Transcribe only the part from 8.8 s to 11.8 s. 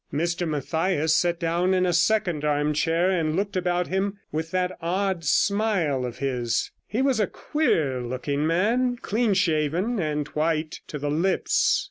clean shaven, and white to the lips.